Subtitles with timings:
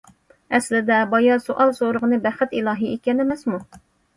[0.57, 3.63] ئەسلىدە بايا سوئال سورىغىنى بەخت ئىلاھى ئىكەن ئەمەسمۇ!